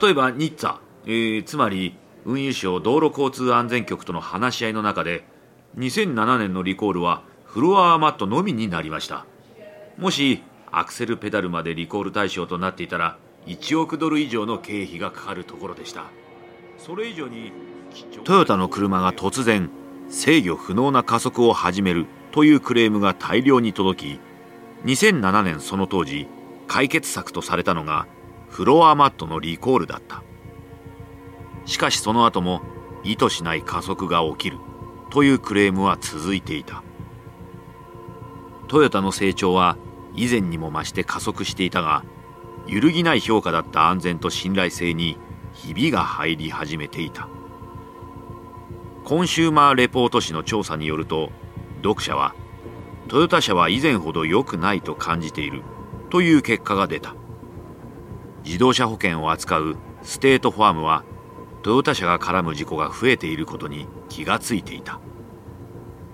[0.00, 5.24] 例えばニッツァ、えー、つまり運輸省道路交通安全局との話し合いの中で
[5.78, 9.26] 2007年のリコールはフロアマットのみになりました。
[9.98, 10.42] もし
[10.76, 16.04] アクセルペダルまでリコール対象となっていたら1億ドル以上の経費がかかるところでした。
[16.76, 17.50] それ以上に
[18.24, 19.70] トヨタの車が突然
[20.10, 24.20] 制御不能な加速を始めるというクレームが大量に届き
[24.84, 26.28] 2007年その当時
[26.68, 28.06] 解決策とされたのが
[28.50, 30.22] フロアマットのリコールだった。
[31.64, 32.60] しかしその後も
[33.02, 34.58] 意図しない加速が起きる
[35.08, 36.82] というクレームは続いていた。
[38.68, 39.78] トヨタの成長は
[40.16, 42.04] 以前にも増して加速していたが
[42.66, 45.18] 揺るぎない評価だった安全と信頼性に
[45.52, 47.28] ひびが入り始めていた。
[49.04, 51.30] コンシューマーレポート誌の調査によると
[51.76, 52.34] 読者は
[53.06, 55.62] トヨタ車は以前ほど良くないと感じている
[56.10, 57.14] という結果が出た。
[58.44, 61.04] 自動車保険を扱うステートファームは
[61.62, 65.00] トヨタ車が絡む事故が増えていることに気がついていた。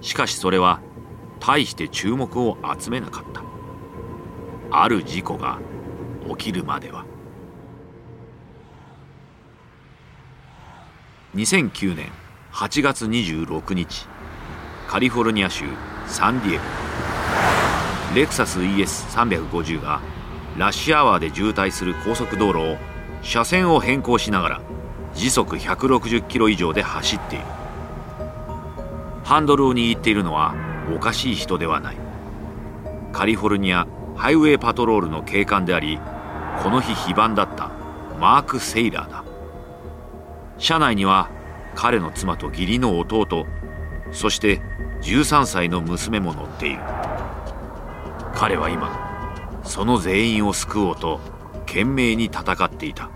[0.01, 0.81] しかしそれは
[1.41, 3.52] 大して注目を集めなかった。
[4.75, 5.59] ある事故が
[6.31, 7.05] 起きるまでは。
[11.35, 12.11] 2009年
[12.53, 14.07] 8月26日
[14.89, 15.67] カリフォルニア州
[16.07, 16.63] サンディエゴ。
[18.15, 20.01] レクサス ES350 が
[20.57, 22.77] ラッシュアワーで渋滞する高速道路を
[23.23, 24.63] 車線を変更しながら
[25.15, 27.45] 時速160キロ以上で走っている。
[29.23, 30.55] ハンドルを握っているのは
[30.97, 31.97] おかしい人ではない。
[33.13, 33.87] カリフォルニア
[34.23, 35.99] ハイウェイパトロールの警官であり
[36.63, 37.73] この日非番だった
[38.21, 39.25] マーク・セイラーだ。
[40.59, 41.29] 車内には
[41.75, 43.47] 彼の妻と義理の弟
[44.13, 44.61] そして
[45.01, 46.83] 13歳の娘も乗っている。
[48.33, 51.19] 彼は今その全員を救おうと
[51.67, 53.11] 懸命に戦っていた。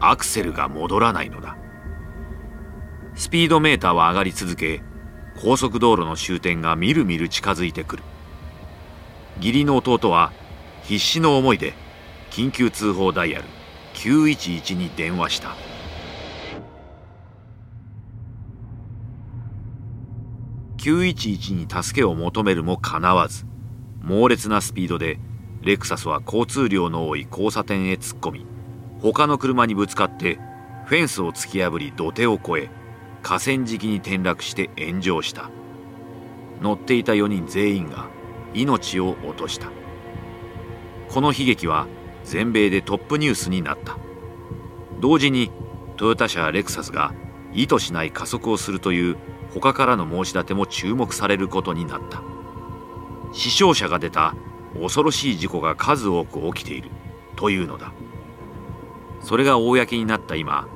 [0.00, 1.56] アクセルが戻らないのだ。
[3.14, 4.82] スピードメーターは上がり続け
[5.40, 8.02] 高速道路の終点がみるみる近づいてくる。
[9.36, 10.32] 義理の弟は
[10.82, 11.74] 必死の思いで
[12.30, 13.44] 緊急通報ダイヤル
[13.94, 15.56] 911に電話した。
[20.78, 23.44] 911に助けを求めるもかなわず
[24.02, 25.18] 猛烈なスピードで
[25.62, 28.46] レクサスは交通量の多い交差点へ突っ込み
[29.00, 30.38] 他の車にぶつかって
[30.84, 32.70] フェンスを突き破り土手を越え
[33.22, 35.50] 河川敷に転落して炎上した。
[36.60, 38.08] 乗っていた4人全員が
[38.56, 39.70] 命を落とした。
[41.08, 41.86] この悲劇は
[42.24, 43.98] 全米でトップニュースになった。
[45.00, 45.50] 同時に
[45.96, 47.14] トヨタ車レクサスが
[47.52, 49.16] 意図しない加速をするという
[49.54, 52.22] 他からの申し立ても注目されることになった。
[53.32, 54.34] 死傷者が出た
[54.80, 56.90] 恐ろしい事故が数多く起きている。
[57.36, 57.92] というのだ。
[59.20, 60.68] それが公になった今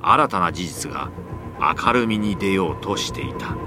[0.00, 1.10] 新たな事実が
[1.58, 3.65] 明るみに出ようとしていた。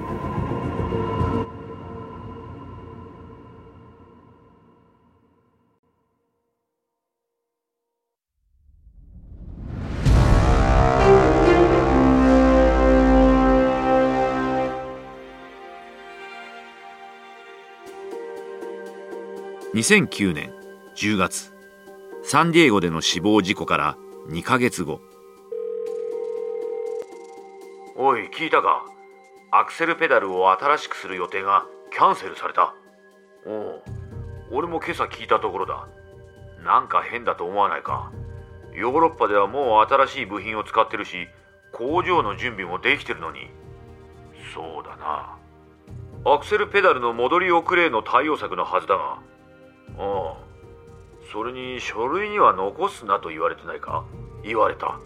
[19.79, 20.51] 2009年
[20.97, 21.53] 10月
[22.21, 24.99] サンディエゴでの死亡事故から2ヶ月後
[27.95, 28.83] おい聞いたか？
[29.51, 32.75] アクセルペダルを新しくする予定がキャンセルされた。
[33.45, 33.83] おお
[34.51, 35.87] 俺も今朝聞いたところだ。
[36.61, 38.11] なんか変だと思わないか？
[38.75, 41.29] ヨーロッパではもう新しい部品を使ってるし
[41.71, 43.47] 工場の準備もできてるのに。
[44.53, 45.37] そうだな。
[46.25, 49.19] アクセルペダルの戻り遅れの対応策のはずだが
[49.97, 50.37] ああ
[51.31, 54.05] それに書類には残すなと言われてないか？
[54.43, 54.99] 言われた。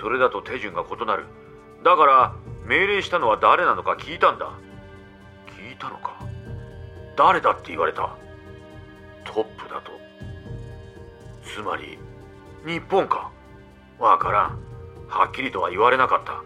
[0.00, 1.26] それだと手順が異なる。
[1.84, 2.34] だから
[2.66, 4.50] 命令したのは誰なのか聞いたんだ。
[5.58, 6.18] 聞いたのか？
[7.16, 8.16] 誰だって言われた。
[9.24, 9.92] トップだと。
[11.44, 11.98] つまり
[12.66, 13.30] 日本か？
[13.98, 14.58] わからん。
[15.08, 16.42] はっきりとは言われなかった。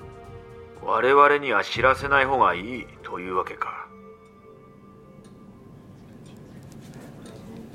[0.82, 3.75] 我々には知らせない方がいいというわけか。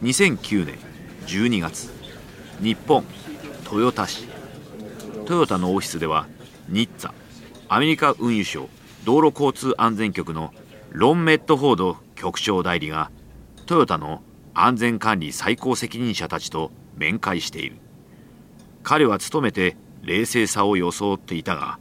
[0.02, 0.80] 2009年
[1.28, 1.92] 12月
[2.60, 3.04] 日本
[3.72, 4.28] 豊田市。
[5.28, 6.28] トヨタのオフィスでは
[6.70, 7.12] ニッツァ
[7.70, 8.68] アメリカ運輸省
[9.06, 10.56] 道路交通安全局の
[10.90, 13.12] ロン・メットフォード局長代理が
[13.68, 14.24] トヨタの
[14.56, 17.76] 安全管理最高責任者たちと面会している。
[18.82, 21.78] 彼は努めて冷静さを装っていたが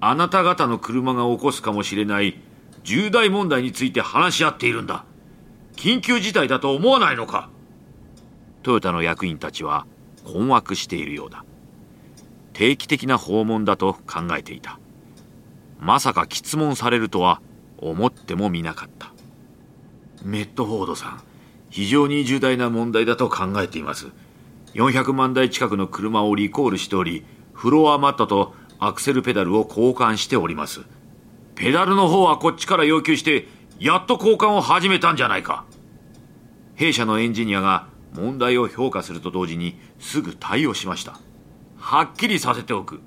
[0.00, 2.40] あなた方の車が起こすかもしれない
[2.84, 5.04] 重大問題について話し合っているんだ。
[5.82, 7.50] 緊急事態だと思わないのか。
[8.62, 9.84] トヨタの役員たちは
[10.22, 11.44] 困惑しているようだ。
[12.52, 14.78] 定期的な訪問だと考えていた。
[15.80, 17.42] まさか質問されるとは
[17.78, 19.12] 思ってもみなかった。
[20.22, 21.22] メットフォードさん
[21.68, 24.12] 非常に重大な問題だと考えています。
[24.74, 30.82] 400万台近くの車をリコールしておりフロアマットとアクセルペダルを交換しております。
[31.56, 33.48] ペダルの方はこっちから要求して
[33.80, 35.64] やっと交換を始めたんじゃないか。
[36.82, 41.20] 弊社のエンジニアが問題を評価すると同時にすぐ対応しました。
[41.78, 43.00] はっきりさせておく。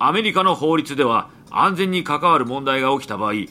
[0.00, 3.48] アメリカの法律では安全に関わる問題が起きた場合5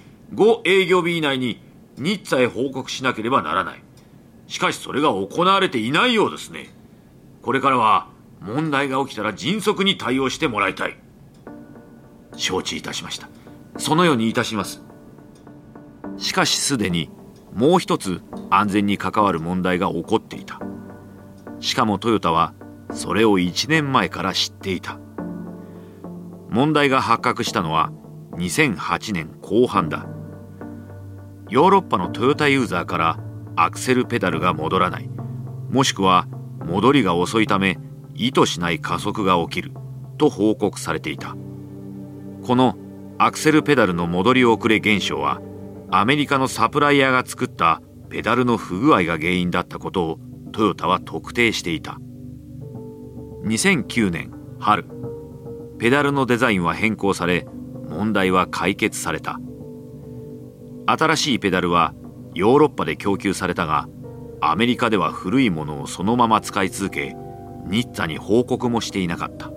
[0.65, 1.61] 営業日以内に
[1.97, 3.83] 日さへ報告しなければならない。
[4.47, 6.69] しかしそれが行われていないようですね。
[7.41, 8.09] これからは
[8.41, 10.97] 問題が起きたら迅速に対応してもらいたい。
[12.35, 13.29] 承知いたしました。
[13.77, 14.83] そのようにいたします。
[16.17, 17.09] しかしすでに
[17.53, 20.59] もう一つ安全に関わる問題が起こっていた。
[21.59, 22.53] しかもトヨタは
[22.91, 24.99] それを1年前から知っていた。
[26.49, 27.91] 問題が発覚したのは
[28.33, 30.07] 2008年後半だ。
[31.49, 33.19] ヨーロッパのトヨタユーザーから
[33.55, 35.09] アクセルペダルが戻らない。
[35.69, 36.27] もしくは
[36.65, 37.77] 戻りが遅いため
[38.15, 39.71] 意図しない加速が起きる。
[40.17, 41.35] と報告されていた。
[42.43, 42.77] この
[43.17, 45.41] アクセルペダルの戻り遅れ現象は
[45.89, 50.19] アメリカのサプライヤーが作ったペダルの不具合が原因だったことを
[50.51, 51.99] トヨタは特定していた。
[53.43, 54.85] 2009年春
[55.77, 57.45] ペダルのデザインは変更され
[57.89, 59.39] 問題は解決された。
[60.85, 61.93] 新しいペダルは
[62.33, 63.87] ヨーロッパで供給されたが
[64.41, 67.15] アメリカでは古いものをそのまま使い続け
[67.67, 69.51] ニッツァに報告もしていなかった。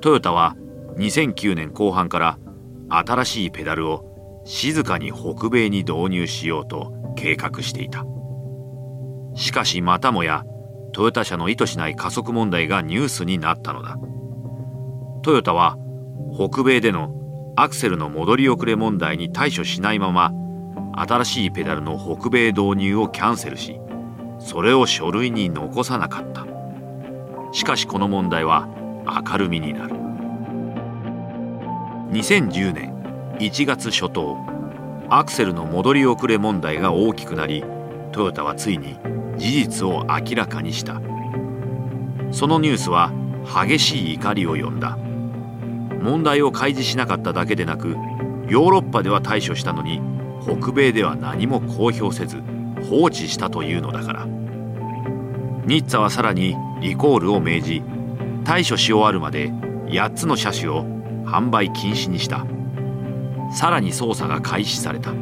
[0.00, 0.56] トヨタは
[0.96, 2.38] 2009年後半から
[2.88, 4.05] 新しいペダルを
[4.46, 8.06] 静かに北米に導入しようと計画していた。
[9.34, 10.44] しかしまたもや
[10.92, 13.98] トヨタ社の意図しない加速問題がニュースになったのだ。
[15.22, 15.76] トヨタは
[16.32, 17.12] 北米での
[17.56, 20.30] アクセルの戻り遅れ問題に対処しないまま
[20.94, 23.80] 新しいペダルの北米導入をキャンセルし
[24.38, 26.46] それを書類に残さなかった。
[27.52, 28.68] しかしこの問題は
[29.28, 29.96] 明るみになる。
[32.12, 32.95] 2010年
[33.38, 34.38] 1月初頭
[35.10, 37.62] アクセルの戻り遅れ問題が大きくなり
[38.12, 38.96] トヨタはついに
[39.36, 41.02] 事実を明らかにした。
[42.32, 43.12] そのニュースは
[43.44, 44.96] 激しい怒りを呼んだ。
[46.00, 47.96] 問題を開示しなかっただけでなく
[48.48, 50.00] ヨーロッパでは対処したのに
[50.42, 52.42] 北米では何も公表せず
[52.88, 54.26] 放置したというのだから。
[55.66, 57.82] ニッツァはさらにリコールを命じ
[58.44, 59.50] 対処し終わるまで
[59.88, 60.84] 8つの車種を
[61.26, 62.46] 販売禁止にした。
[63.52, 65.12] さらに捜査が開始された。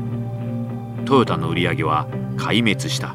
[1.04, 3.14] トヨタの売り上げは壊滅した。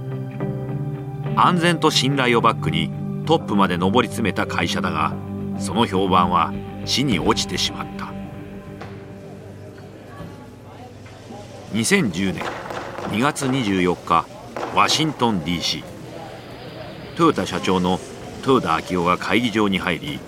[1.36, 2.92] 安全と信頼をバックに
[3.26, 5.14] トップまで上り詰めた会社だが
[5.58, 6.54] その評判は
[6.86, 8.12] 地に落ちてしまった。
[11.74, 12.44] 2010年
[13.12, 14.26] 2月24日
[14.76, 15.84] ワシントン DC
[17.16, 18.00] トヨタ社長の
[18.46, 20.20] 豊田昭夫が会議場に入り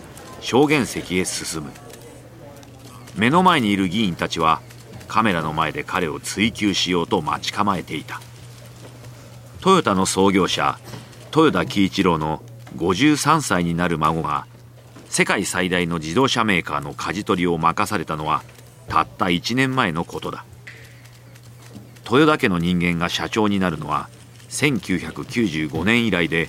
[0.42, 1.72] 証言席へ進む。
[3.16, 4.62] 目の前にいる議員たちは
[5.12, 8.22] カメラの前で彼を追及しようと待ち構えていた。
[9.60, 10.80] トヨタの創業者
[11.36, 12.42] 豊田喜一郎の
[12.78, 14.48] 53歳になる孫が
[15.10, 18.42] 世界最大の自動車メーカーの舵取りを任されたのは
[18.88, 20.46] たった1年前のことだ。
[22.10, 24.08] 豊田家の人間が社長になるのは
[24.48, 26.48] 1995年以来で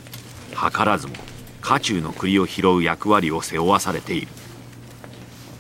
[0.51, 1.15] 図らずも
[1.63, 4.29] 家中の栗を拾う役割を背負わされている。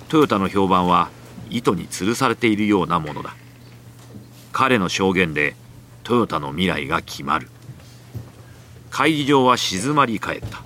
[0.08, 1.10] トヨタの評判は
[1.52, 3.34] 糸に吊るされているようなものだ。
[4.52, 5.54] 彼の証言で
[6.02, 7.48] トヨタの未来が決まる。
[8.90, 10.62] 会議場は静まり返った。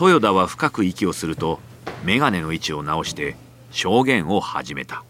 [0.00, 1.60] 豊田は深く息をすると
[2.04, 3.36] 眼鏡の位置を直して
[3.70, 5.04] 証言を始めた。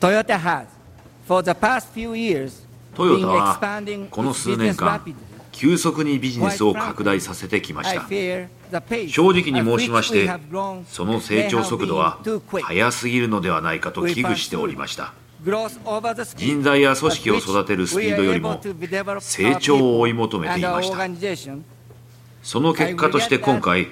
[0.00, 0.66] トヨタは
[4.10, 5.00] この数年間
[5.54, 8.06] 急速にビジネスを拡大させてきました。
[9.08, 10.28] 正直に申しまして
[10.88, 12.18] その成長速度は
[12.62, 15.14] 速すぎるのではないかと危惧しておりました。
[16.36, 18.60] 人材や組織を育てるスピードよりも
[19.20, 20.98] 成長を追い求めていました。
[22.42, 23.88] その結果として今回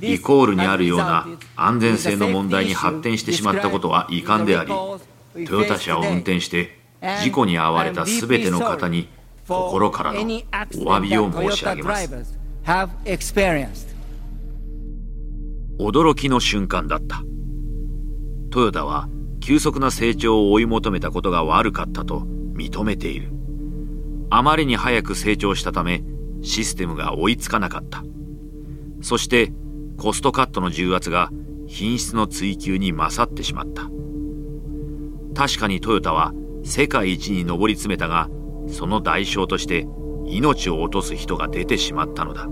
[0.00, 6.78] リコールにあるような安全性の問題に発展してしまったことは遺憾でありトヨタ車を運転して
[7.22, 9.08] 事故に遭われた全ての方に
[9.46, 12.38] 心からのお詫びを申し上げます。
[15.78, 17.22] 驚きの瞬間だった。
[18.50, 19.08] トヨタは
[19.40, 22.20] 急速な成長を追い求めたことが悪かったと
[22.54, 23.30] 認めている。
[24.30, 26.02] あまりに早く成長したため
[26.42, 28.02] システムが追いつかなかった。
[29.02, 29.52] そして
[29.98, 31.30] コストカットの重圧が
[31.66, 33.90] 品質の追求に勝ってしまった。
[35.34, 36.32] 確かにトヨタは
[36.64, 38.30] 世界一に上り詰めたが
[38.74, 39.86] その代償として
[40.26, 42.46] 命を落とす人が出てしまったのだ。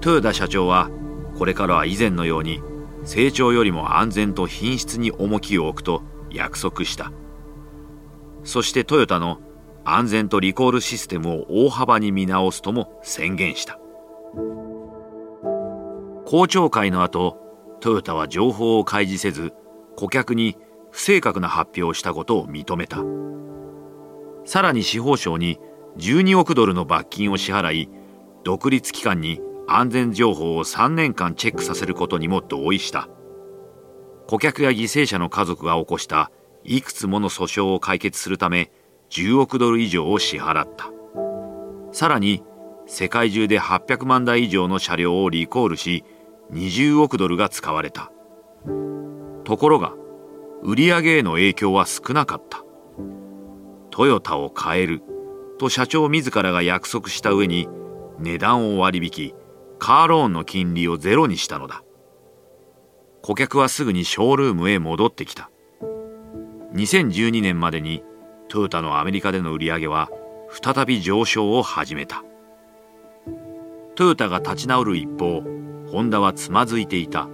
[0.00, 0.90] 豊田社長は
[1.38, 2.60] これからは以前のように
[3.04, 7.12] 成長よりも安全と品質に重きを置くと約束した。
[8.44, 9.40] そしてトヨタの
[9.84, 13.78] 安全とリコールシステムを大幅に見直すとも宣言した。
[16.26, 17.38] 公聴会の後
[17.80, 19.52] トヨタは情報を開示せず
[19.96, 20.56] 顧客に
[20.90, 22.98] 不正確な発表をしたことを認めた。
[24.44, 25.58] さらに司法省に
[25.96, 27.88] 12億ドルの罰金を支払い
[28.44, 33.08] 独立機関に安全情報を3年間チェックさせることにも同意した。
[34.26, 36.30] 顧客や犠牲者の家族が起こした
[36.64, 38.70] いくつもの訴訟を解決するため
[39.10, 40.90] 10億ドル以上を支払った。
[41.92, 42.42] さらに
[42.86, 46.04] 世界中で800万台以上の車両をリコールし
[46.52, 48.10] 20億ドルが使われた。
[49.44, 49.94] ところが
[50.62, 52.63] 売り上げへの影響は少なかった。
[53.94, 55.02] トヨタを変える
[55.56, 57.68] と社長自らが約束した上に
[58.18, 59.34] 値段を割引
[59.78, 61.84] カーローンの金利をゼロにしたのだ。
[63.22, 65.48] 顧客はすぐにショールームへ戻ってきた。
[66.72, 68.02] 2012年までに
[68.48, 70.10] トヨタのアメリカでの売り上げは
[70.50, 72.24] 再び上昇を始めた。
[73.94, 75.40] トヨタが立ち直る一方
[75.86, 77.28] ホンダはつまずいていた。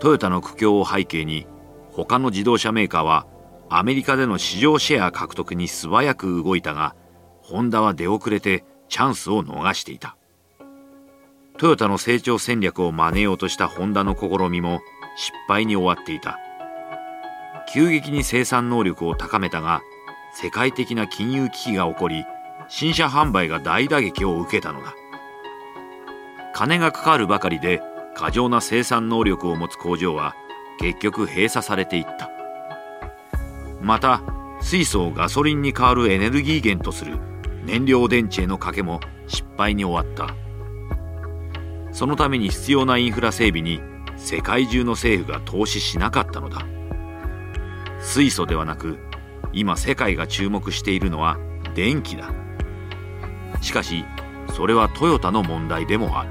[0.00, 1.46] トヨタの苦境を背景に
[1.92, 3.28] 他の自動車メーカーは
[3.76, 6.94] アメリカでの市場シェア獲得に素早く動いたが
[7.42, 10.16] ホンダは出遅れてチャンスを逃していた。
[11.58, 14.80] トヨタの成長戦略を真似ようとしたホンダの試みも
[15.16, 16.38] 失敗に終わっていた。
[17.72, 19.82] 急激に生産能力を高めたが
[20.34, 22.24] 世界的な金融危機が起こり
[22.68, 24.94] 新車販売が大打撃を受けたのだ。
[26.54, 27.82] 金がかかるばかりで
[28.14, 30.36] 過剰な生産能力を持つ工場は
[30.78, 32.33] 結局閉鎖されていった。
[33.84, 34.22] また
[34.62, 37.18] 水素をガソリンに代わるエネルギー源とする
[37.66, 40.34] 燃料電池への賭けも失敗に終わった。
[41.92, 43.80] そのために必要なインフラ整備に
[44.16, 46.66] 世界中の政府が投資しなかったのだ。
[48.00, 48.98] 水素ではなく
[49.52, 51.38] 今世界が注目しているのは
[51.74, 52.32] 電気だ。
[53.60, 54.04] しかし
[54.54, 56.30] それはトヨタの問題でもある。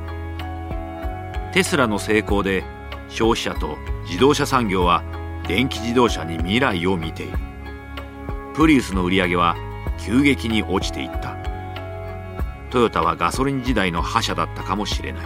[1.53, 2.63] テスラの成功で
[3.09, 5.03] 消費者と自動車産業は
[5.47, 7.37] 電気自動車に未来を見ている。
[8.55, 9.55] プリウスの売り上げは
[9.99, 11.35] 急激に落ちていった。
[12.69, 15.19] トヨタはガソリン時代の覇者だったかもしれな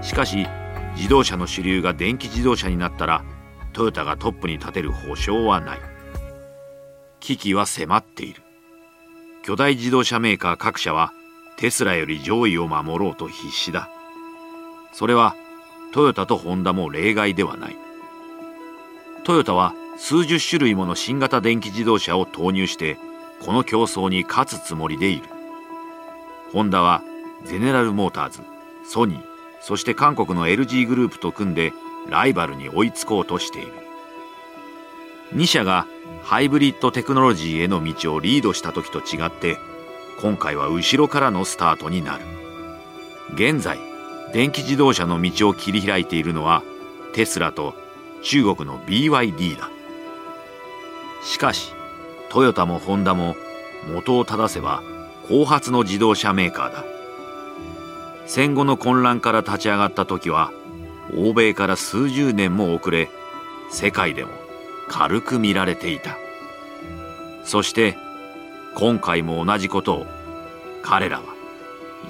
[0.00, 0.04] い。
[0.04, 0.46] しかし
[0.96, 3.24] 自動車の主流が電気自動車になったら
[3.72, 5.78] トヨタがトップに立てる保証はない。
[7.20, 8.42] 危機は迫っている。
[9.42, 11.12] 巨大自動車メーカー各社は
[11.56, 13.88] テスラより上位を守ろうと必死だ。
[14.92, 15.36] それは
[15.92, 17.85] トヨタとホンダも例外ではない。
[19.26, 22.96] トヨタは数十種類もの新型電気自動車を投入して
[23.44, 25.24] この競争に勝つつもりでいる。
[26.52, 27.02] ホンダは
[27.44, 28.42] ゼネラルモーターズ
[28.84, 29.20] ソニー
[29.60, 31.72] そして韓国の LG グループと組んで
[32.08, 33.72] ライバルに追いつこうとしている。
[35.34, 35.88] 2社が
[36.22, 39.58] ハイブリッドテクノロジーへの道をリードした時と違って
[40.20, 42.24] 今回は後ろからのスタートになる。
[43.34, 43.76] 現在
[44.32, 46.62] 電気自動車の道を切り開いているのは
[47.12, 47.74] テスラと
[48.26, 49.70] 中国の BYD だ。
[51.22, 51.72] しかし
[52.28, 53.36] トヨタもホンダも
[53.94, 54.82] 元を正せば
[55.28, 56.84] 後発の自動車メーカーだ。
[58.26, 60.50] 戦後の混乱から立ち上がった時は
[61.16, 63.08] 欧米から数十年も遅れ
[63.70, 64.32] 世界でも
[64.88, 66.16] 軽く見られていた。
[67.44, 67.96] そして
[68.74, 70.06] 今回も同じことを
[70.82, 71.26] 彼らは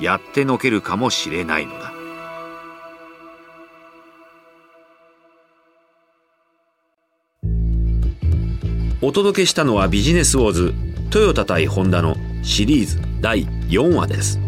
[0.00, 1.92] やってのけるかもしれないのだ。
[9.02, 10.74] お届けしたのはビジネスウォーズ
[11.10, 14.40] トヨタ対ホンダのシリーズ第4話です。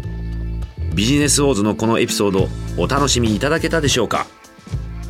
[0.95, 4.25] ビジネスウォーズのこのエピソードお楽しみいただけたでしょうか？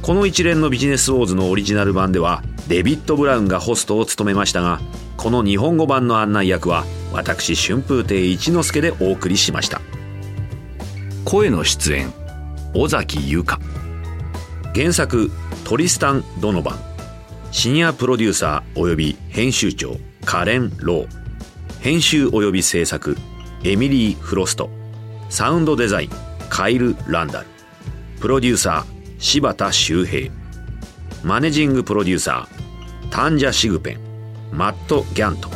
[0.01, 4.81] この一連のビジネスウォーズのオリジナル版ではデビッド・ブラウンがホストを務めましたが
[5.15, 6.83] この日本語版の案内役は
[7.13, 9.79] 私春風亭一之輔でお送りしました。
[11.23, 12.13] 声の出演
[12.73, 13.57] 尾崎由香。
[14.75, 15.31] 原作
[15.63, 16.79] トリスタン・ドノバン。
[17.51, 21.07] シニアプロデューサー及び編集長カレン・ロー。
[21.81, 23.17] 編集及び制作
[23.63, 24.69] エミリー・フロスト。
[25.29, 26.09] サウンドデザイン
[26.49, 27.47] カイル・ランダル。
[28.19, 30.31] プロデューサー柴田修平。
[31.23, 33.99] マネジングプロデューサータンジャ・シグペン。
[34.51, 35.49] マット・ギャント。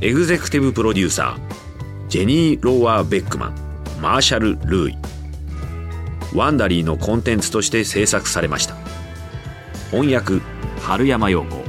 [0.00, 3.54] エグゼクティブプロデューサージェニー・ローワー・ベックマン。
[4.00, 4.96] マーシャル・ルーイ。
[6.34, 8.74] ワンダリーのコンテンツとして制作されました。
[9.90, 10.40] 翻訳
[10.82, 11.62] 春山陽子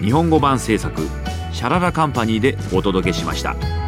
[0.00, 1.08] 日本語版制作
[1.52, 3.81] シャララカンパニーでお届けしました。